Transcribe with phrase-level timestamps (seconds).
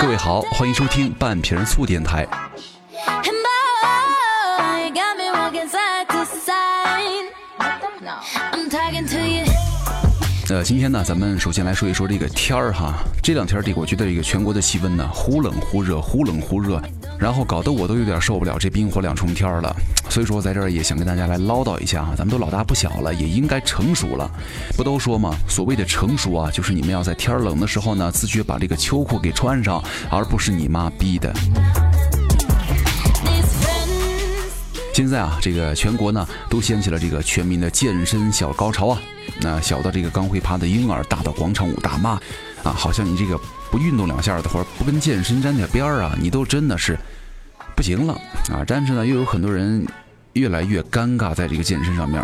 [0.00, 2.26] 各位好，欢迎收听半瓶醋电台。
[10.50, 13.04] 呃，今天呢，咱们首先来说一说这个天儿哈。
[13.22, 16.82] 这两天这个，我觉得这个全国的气温呢，忽冷忽热，忽冷忽热，
[17.16, 19.72] 然后搞得我都有点受不了这冰火两重天儿了。
[20.08, 24.28] 所以说，在这儿也想跟大家来唠叨一下哈，咱们都老大不小了，也应该成熟了。
[24.76, 29.80] 不都说嘛，所谓的成熟啊，就是你们要在天儿冷的时候呢，自觉把这个秋裤给穿上，
[30.10, 31.32] 而不是你妈逼的。
[35.00, 39.00] 现在啊，这个全国呢都掀起了这个全民的健身小高潮啊。
[39.40, 42.10] 那小到这个刚会爬的婴儿，大到广场舞大妈，
[42.62, 43.40] 啊，好像你这个
[43.70, 46.98] 不运动两下的，或者不跟健身沾点边儿啊，你都真的是
[47.74, 48.12] 不行了
[48.50, 48.62] 啊。
[48.66, 49.86] 但是呢，又有很多人
[50.34, 52.22] 越来越尴尬在这个健身上面。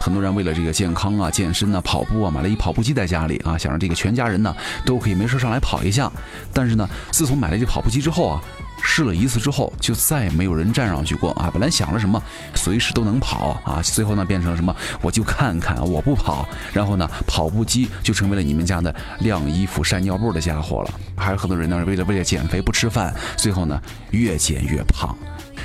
[0.00, 6.10] 很多人为了这个健康啊、健身啊、跑步啊，买了一跑步机在家里啊，想让这个全家人呢都可以没事上来跑一下。
[6.54, 8.42] 但是呢，自从买了这跑步机之后啊，
[8.86, 11.50] 试了一次之后，就再也没有人站上去过啊。
[11.50, 12.22] 本来想了什么
[12.54, 20.94] 随时都能跑啊，最后呢变成了什么我就看看我不跑，然后呢跑步机就成为了你们家的晾衣服、晒尿布的家伙了。
[21.16, 25.16] 还有很多人呢为了为了减肥不吃饭，最后呢越减越胖。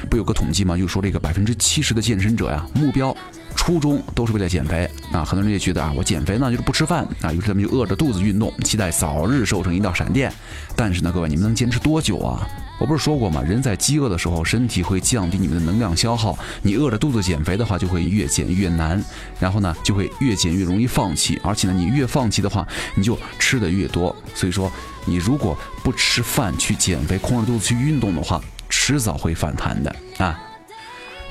[0.10, 0.78] 不有个统计吗？
[0.78, 3.16] 就说这个百分之七十的健身者呀，目标。
[3.56, 5.24] 初衷都是为了减肥啊！
[5.26, 10.32] 很多人也觉得啊，我减肥呢就是不吃饭啊，于是他们就饿着肚子运动，期待早日瘦成一道闪电。
[10.76, 12.48] 但是呢，各位，你们能坚持多久啊？
[12.80, 13.42] 我不是说过吗？
[13.42, 16.38] 人在饥饿的时候，身体会降低你们的能量消耗。
[16.62, 19.04] 你饿着肚子减肥的话，就会越减越难，
[19.40, 21.40] 然后呢，就会越减越容易放弃。
[21.44, 24.16] 而且呢，你越放弃的话，你就吃的越多。
[24.34, 24.72] 所以说，
[25.06, 30.40] 你如果不吃饭去减肥，空着肚子去运动的话，迟早会反弹的啊！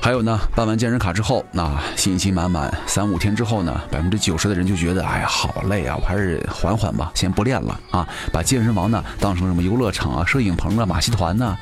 [0.01, 2.73] 还有呢，办完健身卡之后，那信心满满。
[2.87, 8.07] 三五天之后呢，百分之九十的人就觉得，哎呀，好累啊，我还是缓缓吧，先不练了啊。
[8.31, 11.55] 把健身房呢当成什么游乐场啊、摄影棚啊、马戏团呢？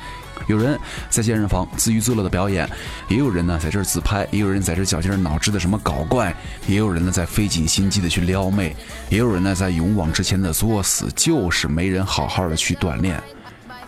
[0.46, 2.70] 有人在健身房自娱自乐的表演，
[3.10, 6.34] 也有人呢在这儿自拍，也有人在这绞尽脑汁的什么搞怪，
[6.68, 8.74] 也有人呢在费尽心机的去撩妹，
[9.10, 13.22] 也有人呢在勇往直前的作死，就是没人好好的去锻炼。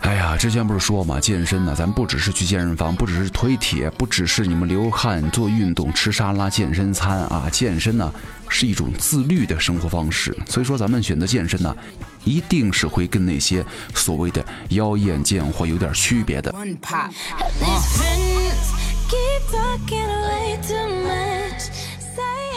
[0.02, 8.12] 哎呀，之前不是说嘛，健身呢，咱不只是去健身房，不只是推铁，不只是你们流汗做运动、吃沙拉、健身餐啊，健身呢
[8.48, 10.36] 是一种自律的生活方式。
[10.48, 11.76] 所以说，咱们选择健身呢，
[12.24, 16.50] 一定是会跟那些所谓的妖艳贱货有点区别的。
[16.52, 16.78] One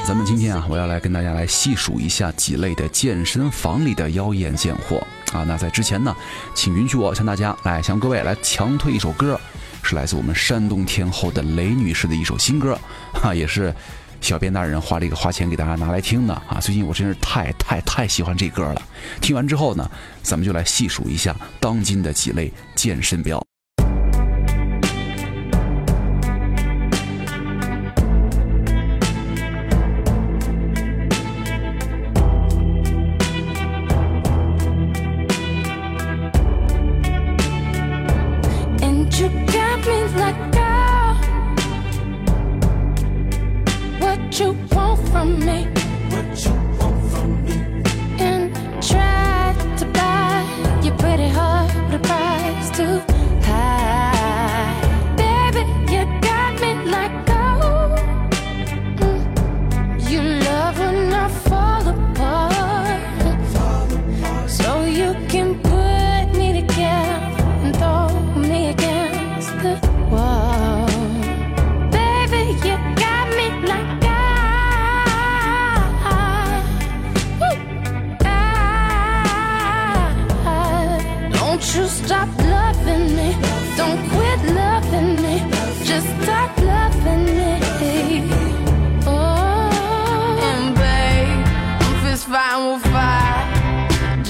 [0.05, 4.97] 咱们今天啊，我要来跟大家来细数一下几类的健身房里的妖艳贱货。
[5.31, 6.13] 啊，那在之前呢，
[6.53, 9.39] 请允许我向大家来向各位来强推一首歌，
[9.81, 12.77] 是来自我们山东天后的雷女士的一首新歌，
[13.13, 13.73] 哈，也是
[14.19, 16.59] 小编大人花这个花钱给大家拿来听的啊。
[16.59, 18.81] 最近我真是太太太喜欢这歌了，
[19.21, 19.89] 听完之后呢，
[20.21, 23.41] 咱们就来细数一下当今的几类健身表。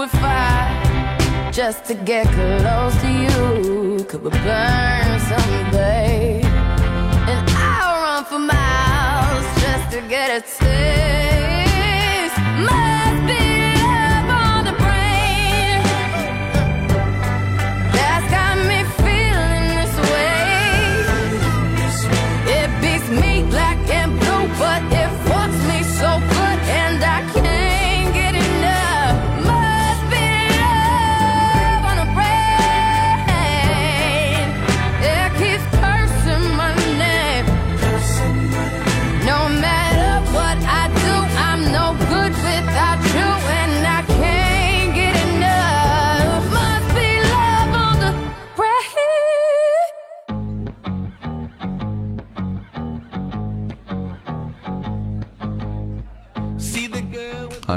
[0.00, 4.04] on, fight just to get close to you.
[4.04, 6.40] Could we burn someday?
[6.44, 12.36] And I'll run for miles just to get a taste.
[12.58, 13.75] Must be.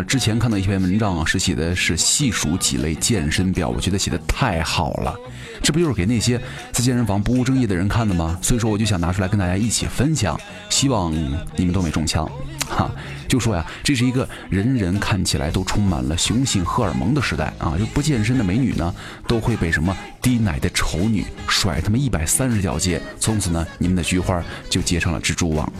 [0.09, 5.15] 之前看到一篇文章啊，是写的是细数几类健身表，我觉得写的太好了。
[5.61, 6.35] 这不就是给那些
[6.71, 8.35] 在健身房不务正业的人看的吗？
[8.41, 10.35] 所以说我就想拿出来跟大家一起分享，
[10.67, 11.13] 希望
[11.55, 12.27] 你们都没中枪。
[12.67, 12.89] 哈，
[13.27, 17.77] 就说呀，这是一个人人看起来都充满了雄性荷尔蒙的时代啊！
[17.77, 18.91] 就不健身的美女呢，
[19.27, 25.71] 都会被什么低奶的丑女甩他们一百三十条街，从此呢，你们的菊花就结成了蜘蛛网。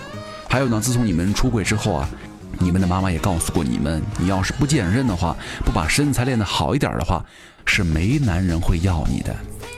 [0.48, 2.10] 还有呢，自从你们出轨之后啊，
[2.60, 5.36] 你们的妈妈也告诉过你们，你要是不健身的话，
[5.66, 7.26] 不把身材练得好一点的话，
[7.66, 9.36] 是没男人会要你的。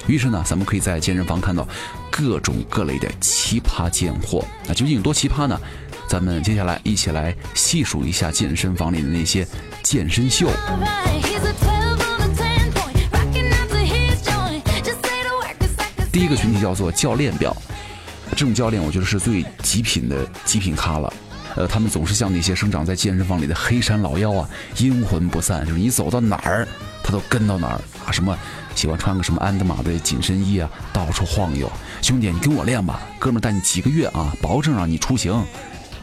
[0.08, 1.68] 于是呢，咱们可以在健身房看到
[2.10, 4.44] 各种各类的奇葩贱货。
[4.68, 5.60] 那究竟有多奇葩呢？
[6.08, 9.48] 咱们接下来一起来细数一下健身房里的那些
[9.84, 10.48] 健身秀。
[10.48, 14.64] He's a 12 on a 10 point, rocking out to his joint.
[14.84, 17.56] Just say the word, 'cause I can 第一个群体叫做教练表，
[18.32, 21.14] 这种教练我觉得是最极品的极品咖了。
[21.56, 26.68] 呃，他们总是像那些生长在健身房里的黑山老妖啊，阴魂不散，就是你走到哪儿，
[27.04, 28.12] 他都跟到哪儿啊。
[28.12, 28.38] 什么
[28.76, 31.72] 喜欢穿个什么安德玛的紧身衣啊，到处晃悠。
[32.02, 35.44] 兄弟，你跟我练吧，哥们带你几个月啊，保证让你出行。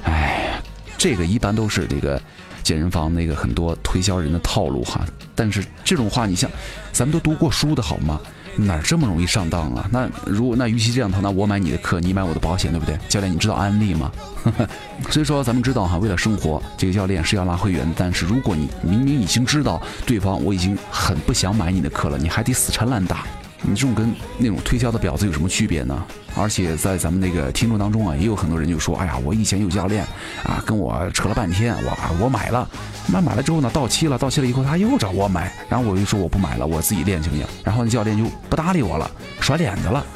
[0.05, 0.61] 哎，
[0.97, 2.21] 这个一般都是这个
[2.63, 5.07] 健身房那个很多推销人的套路哈。
[5.35, 6.51] 但是这种话，你像
[6.93, 8.21] 咱们都读过书的好吗？
[8.59, 9.89] 哪这么容易上当啊？
[9.93, 12.99] 那如果那与其这样的话，那我买你的课，你买我的保险，对不对？
[13.09, 14.11] 教练，你知道安利吗？
[15.11, 17.89] 所以说咱们知道哈，为了生活，这个教练是要拉会员。
[17.97, 23.25] 但是如果你明明已经知道对方我已经很不想买你的课了，你还得死缠烂打，
[23.63, 26.05] 你这种跟那种推销的婊子有什么区别呢？
[26.37, 30.05] 而且在咱们那个听众当中啊，也有很多人就说：“哎呀，我以前有教练
[30.45, 32.69] 啊，跟我扯了半天，我我买了，
[33.09, 37.45] 那买了之后呢，到期了，到期了以后他又找我买，然后我就说我不买了，我自己练行不行？
[37.65, 39.11] 然后那教练就不搭理我了，
[39.41, 40.07] 甩脸子了。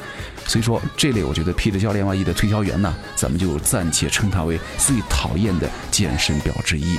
[0.45, 6.97] 所以说这类我觉得披着教练外衣的推销员呢，咱们就暂且称他为最讨厌的健身表之一。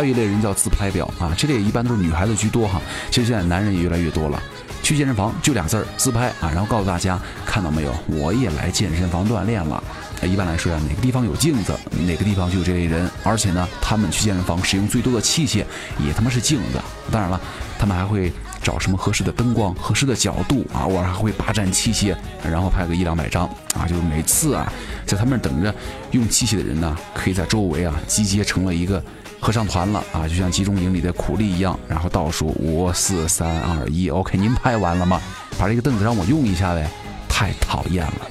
[0.00, 2.80] 还有一类人叫自拍表啊，这类一般都是女孩子居多哈。
[3.10, 4.42] 其实现在男人也越来越多了。
[4.82, 9.84] 去健身房就俩字儿自拍啊，然后告诉大家看到没有，我也来健身房锻炼了。
[10.22, 13.10] 一般来说呀，哪个地方有镜子，哪个地方就有这类人。
[13.22, 15.66] 而且呢，他们去健身房使用最多的器械
[16.02, 16.80] 也他妈是镜子。
[17.12, 17.38] 当然了，
[17.78, 23.84] 他们还会找什么合适的灯光、合适的角度啊，偶尔还会霸占器械，然后拍个一两百张啊。
[23.86, 24.72] 就是每次啊，
[25.04, 25.74] 在他们等着
[26.12, 29.04] 用器械的人呢，可以在周围啊集结成了一个。
[29.40, 35.20] 合唱团了啊，就像集中营里的苦力一样，然后倒数五四三二一，OK，您拍完了吗？
[35.58, 36.86] 把这个凳子让我用一下呗，
[37.28, 38.30] 太讨厌了。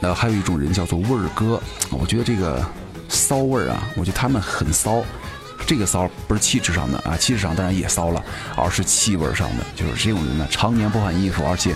[0.00, 1.60] 呃，还有一种人叫做味儿哥，
[1.90, 2.64] 我觉得这个
[3.08, 5.02] 骚味儿啊，我觉得他们很骚。
[5.66, 8.24] 这个骚不是气质上的啊，气质上当然也骚了，
[8.56, 9.64] 而是气味上的。
[9.74, 11.74] 就是这种人呢，常年不换衣服，而且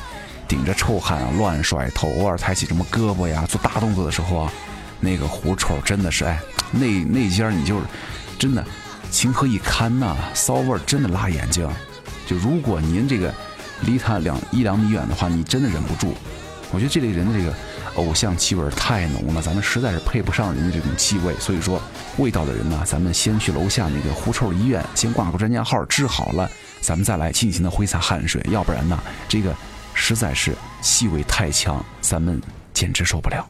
[0.49, 4.53] 顶着臭汗啊，乱甩头，偶尔抬起什么胳膊呀，做大动作的时候啊，
[5.01, 6.39] 那个狐臭真的是哎，
[6.71, 7.83] 那那尖儿你就是。
[8.41, 8.67] 真的
[9.11, 11.69] 情何以堪呐、骚味儿真的辣眼睛。
[12.27, 13.33] 就如果您这个
[13.83, 16.15] 离他两一两米远的话，你真的忍不住。
[16.73, 17.53] 我觉得这类人的这个
[17.97, 21.35] 偶像气味太浓了，咱们实在是配不上人家这种气味。
[21.39, 21.83] 所以说，
[22.17, 26.49] 味道的人呢，咱们先去楼下那个狐臭医院，先挂个专家号，治好了，
[26.81, 28.41] 咱们再来尽情的挥洒汗水。
[28.49, 29.55] 要不然呢，这个
[29.93, 32.41] 实在是气味太强，咱们
[32.73, 33.45] 简直受不了。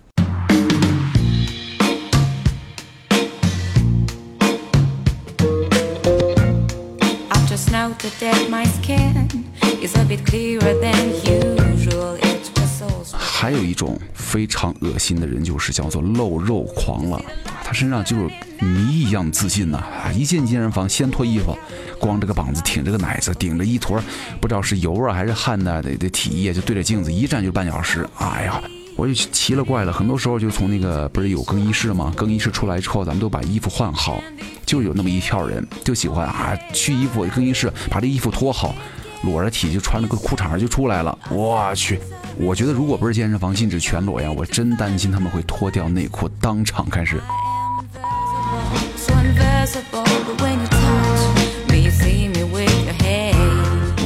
[13.18, 17.20] 还有一种非常恶心的人，就是叫做露肉狂了。
[17.64, 20.12] 他身上就是谜一样自信呐、啊！
[20.12, 21.58] 一进健身房先脱衣服，
[21.98, 24.00] 光着个膀子，挺着个奶子，顶着一坨
[24.40, 28.08] 不知道是油啊还是汗呐的的体液，就对着镜子一站就半小时。
[28.18, 28.62] 哎呀，
[28.96, 32.12] 我就奇了怪了，很多时候就从那个不是有更衣室吗？
[32.16, 34.22] 更衣室出来之后，咱们都把衣服换好，
[34.64, 38.74] 就有那么一票人就喜欢啊，去衣服更衣室把这衣服脱好，
[39.22, 41.18] 裸着体就穿了个裤衩就出来了。
[41.30, 42.00] 我去，
[42.36, 47.20] 我觉得如果不是健身房禁止全裸呀，我真担心他们会脱掉内裤当场开始。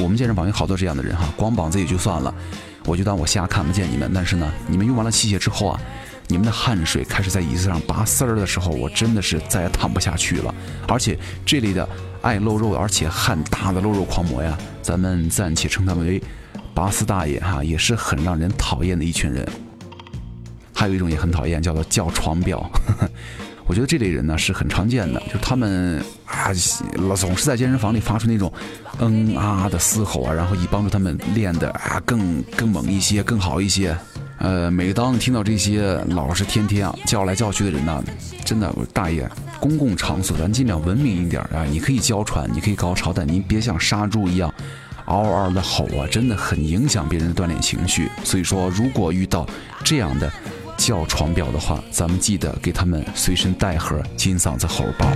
[0.02, 2.35] 我们健身房有好多这样的人哈，光膀子也就算了，
[2.85, 4.11] 我就当我瞎看不见你们。
[4.14, 5.80] 但是呢，你们用完了器械之后啊，
[6.26, 10.54] 你们的汗水开始在椅子上拔丝儿的时候，我真的是再也躺不下去了。
[10.88, 11.88] 而且这类的
[12.25, 16.23] 爱露肉而且汗大的露肉狂魔呀，咱们暂且称他们为
[16.73, 19.47] 拔丝大爷哈，也是很让人讨厌的一群人。
[20.75, 22.64] 还有一种也很讨厌，叫做叫床婊。
[23.66, 26.49] 我觉得这类人呢是很常见的，就他们啊，
[27.09, 28.50] 老总是在健身房里发出那种
[29.00, 33.95] 嗯啊的嘶吼啊，然后以帮助他们练的啊更更猛一些、更好一些。
[34.45, 38.05] 呃，每当听到这些老是天天啊叫来叫去的人呢，
[38.45, 39.27] 真的大爷，
[39.59, 41.65] 公共场所咱尽量文明一点啊！
[41.65, 44.53] 你可以娇喘，你可以高潮，但您别像杀猪一样
[45.07, 48.11] 嗷嗷的吼啊，真的很影响别人的锻炼情绪。
[48.23, 49.47] 所以说，如果遇到
[49.83, 50.31] 这样的
[50.77, 55.11] 叫床表的话，咱们记得给他们随身带盒金嗓子喉包。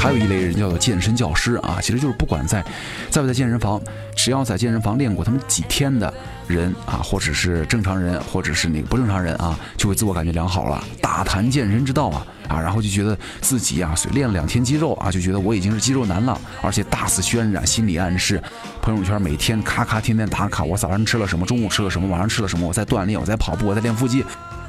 [0.00, 2.64] 还有一类人叫做健身教师啊，其实就是不管在
[3.10, 3.78] 在不在健身房，
[4.16, 6.12] 只要在健身房练过他们几天的
[6.48, 18.42] 人啊，或者是正常人，或者是那个不正常人啊，就会自我感觉良好了，大谈健身之道啊啊，然后就觉得自己啊，练了两天肌肉啊，就觉得我已经是肌肉男了，而且大肆渲染心理暗示，
[18.80, 24.24] 朋友圈每天咔咔天天打卡，我早上吃了什么，中午吃了什么，晚上吃了什么，我在锻炼，我在跑步，我在练腹肌。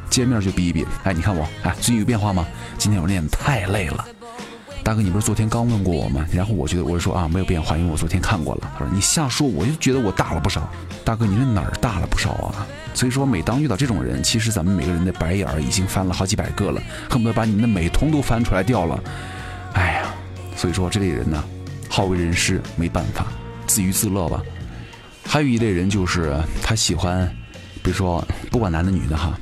[0.09, 2.45] 见面就比一比，哎，你看我，哎，最近有变化吗？
[2.77, 4.05] 今天我练的太累了。
[4.91, 6.25] 大哥，你不是昨天刚问过我吗？
[6.33, 8.69] 然后我觉得我就说啊，没有变化，因为我昨天看过了。
[8.73, 10.69] 他说你瞎说，我就觉得我大了不少。
[11.05, 12.67] 大哥，你这哪儿大了不少啊？
[12.93, 19.01] 所以说，每当遇到这种人，其实咱们每个人的白眼儿已经翻了好几百个了，恨不得把你们的美瞳都翻出来掉了。
[19.75, 20.13] 哎呀，
[20.57, 21.41] 所以说这类人呢，
[21.87, 23.27] 好为人师，没办法，
[23.67, 24.41] 自娱自乐吧。
[25.25, 27.25] 还有一类人就是他喜欢，
[27.81, 28.21] 比如说
[28.51, 29.39] 不管男的女的哈，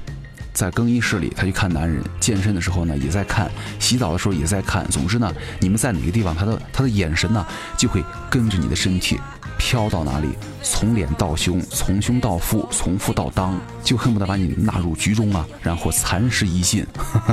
[0.54, 4.88] 在更衣室里他去看男人，健身的时候呢也在看，洗澡的时候也在看。
[4.90, 7.46] 总之呢，你们在哪个地方，他的他的眼神呢
[7.78, 9.20] 就会跟着你的身体
[9.58, 10.30] 飘到哪里，
[10.62, 13.54] 从脸到胸，从胸到腹，从腹到裆，
[13.84, 16.86] 就恨不得把你纳入局中啊，然后蚕食一尽。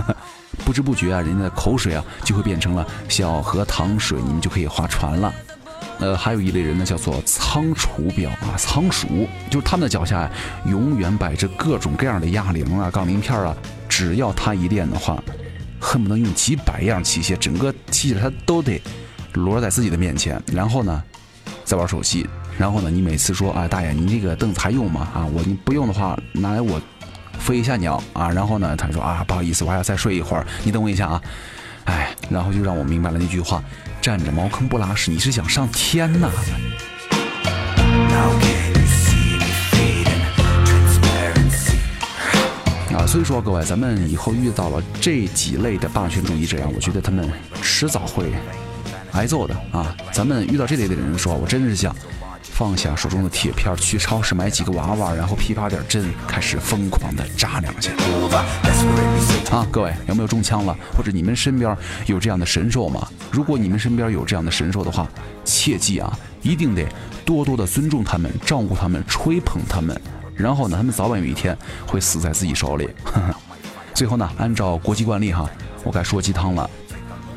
[0.64, 5.32] 不知不觉啊，人家的口水啊就会变成了小河淌水，你们就可以划船了。
[5.98, 10.30] 呃，还有一类人呢，叫做仓鼠婊啊，仓鼠就是他们的脚下，
[10.66, 13.56] 永远摆着各种各样的哑铃啊、杠铃片啊，
[13.88, 15.22] 只要他一练的话，
[15.80, 18.80] 恨不得用几百样器械，整个器械他都得
[19.32, 21.02] 摞在自己的面前，然后呢，
[21.64, 22.26] 再玩手机，
[22.58, 25.08] 然后呢，你每次说，啊，大爷，你这个凳子还用吗？
[25.14, 26.78] 啊，我你不用的话，拿来我
[27.38, 31.22] 飞一下鸟啊，然后呢，他说啊，不好意思，我还要再睡一会儿，你等我一下啊。
[31.86, 33.62] 哎，然后就让我明白了那句话：
[34.00, 36.30] 站着茅坑不拉屎，你是想上天呐？
[42.96, 48.32] 啊，所以说各位，咱们以后遇到了这几类的霸权主义者呀，我觉得他们迟早会
[49.12, 49.94] 挨揍的啊。
[50.12, 51.94] 咱们遇到这类的人的时候，我真的是想
[52.52, 57.90] 放下手中的铁片，去超市买几个娃娃，然后批发点针，开始疯狂的扎两下。
[59.50, 60.76] 啊，各位有没有中枪了？
[60.96, 61.76] 或者你们身边
[62.06, 63.06] 有这样的神兽吗？
[63.30, 65.06] 如果你们身边有这样的神兽的话，
[65.44, 66.86] 切记啊，一定得
[67.24, 70.00] 多多的尊重他们，照顾他们，吹捧他们。
[70.34, 72.88] 然后呢，他们早晚有一天会死在自己手里。
[73.92, 75.48] 最后呢，按照国际惯例哈，
[75.82, 76.68] 我该说鸡汤了。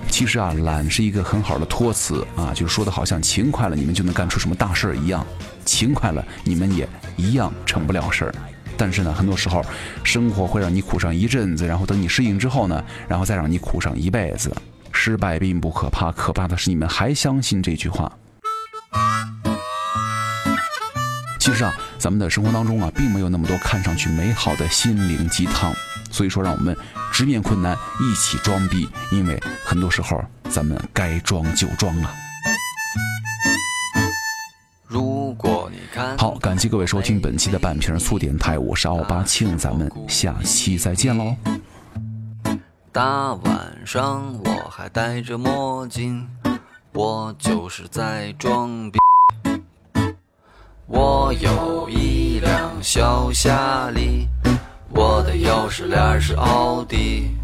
[0.10, 5.24] 其实啊，懒是一个很好的托词啊，就是说的好像勤快了，你们就能干出什么大事儿一样；
[5.64, 8.36] 勤快了，你们也一样成不了事儿。
[8.76, 9.64] 但是呢，很多时候
[10.04, 14.54] 生活会让你苦上一阵子，然后等你适应之后呢，然后再让你苦上一辈子。
[14.92, 18.12] 失败并不可怕，可怕的是你们还相信这句话。
[21.40, 25.74] 其实啊，咱们的生活当中啊，并没有那么多看上去美好的心灵鸡汤。
[26.12, 26.76] 所以说，让我们
[27.12, 32.12] 直面困难，一起装逼，因为很多时候咱们该装就装啊。
[34.88, 41.36] 如果你看好，感谢各位收听本期的半瓶醋电台，我是奥巴庆，咱们下期再见喽。
[42.92, 46.28] 大晚上我还戴着墨镜，
[46.92, 48.98] 我就是在装逼。
[50.88, 54.28] 我有一辆小夏利，
[54.92, 57.36] 我的钥匙链是奥迪。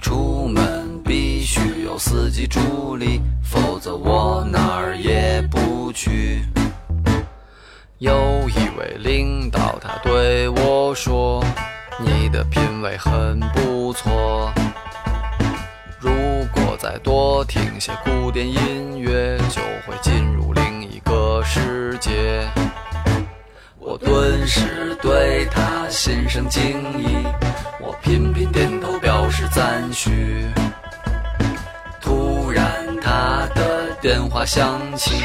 [0.00, 6.42] 出门必须有司机助力，否则我哪儿也不去。
[7.98, 11.44] 有一位领导，他对我说
[12.00, 14.50] ：“你的品味很不错，
[15.98, 16.10] 如
[16.50, 22.48] 果再多听些古典音乐，就会进入另一个世界。”
[23.90, 26.62] 我顿时对他心生敬
[26.96, 27.26] 意，
[27.80, 30.48] 我频频点头表示赞许。
[32.00, 35.24] 突然，他的电话响起。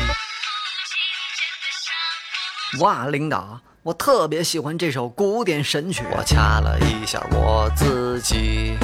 [2.79, 6.03] 哇，领导，我特别喜欢这首古典神曲。
[6.17, 8.75] 我掐了一下我自己。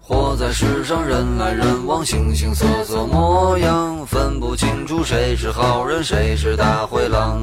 [0.00, 7.42] 活在世上，人来人往，形形色色模样，分不清楚谁是好人，谁是大灰狼。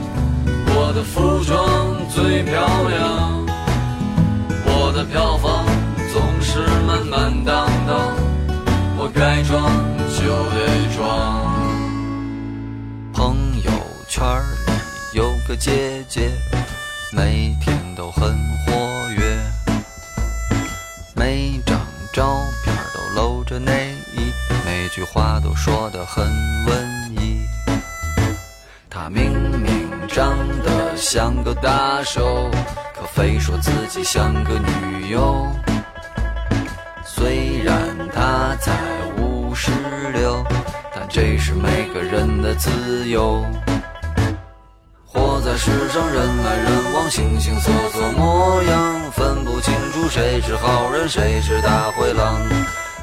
[0.91, 2.53] 我的服装最漂
[2.89, 3.45] 亮，
[4.65, 5.65] 我的票房
[6.11, 8.13] 总是满满当当，
[8.97, 9.71] 我该装
[10.11, 11.55] 就得装。
[13.13, 13.71] 朋友
[14.09, 14.21] 圈
[14.67, 16.29] 里有个姐姐，
[17.13, 19.39] 每天都很活跃，
[21.15, 21.79] 每张
[22.11, 24.33] 照片都露着内衣，
[24.65, 26.25] 每句话都说得很
[26.65, 27.39] 文艺。
[28.89, 29.80] 她明明
[30.13, 32.51] 长得像个大手，
[32.93, 35.47] 可非说自己像个女优。
[37.05, 37.79] 虽然
[38.13, 38.73] 她才
[39.17, 39.71] 五十
[40.13, 40.45] 六，
[40.93, 43.45] 但这是每个人的自由。
[45.05, 52.41] 活在世上，人来人往，形形色色模样，分不清楚谁是好人，谁是大灰狼。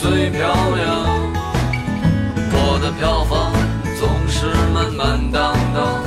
[0.00, 1.04] 最漂亮，
[2.52, 3.52] 我的票房
[3.98, 6.02] 总是满满当当，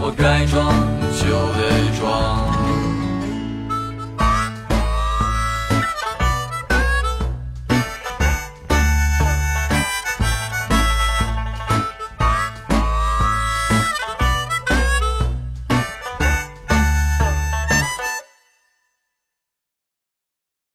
[0.00, 0.74] 我该装
[1.16, 1.22] 就
[1.54, 1.60] 得
[2.00, 2.53] 装。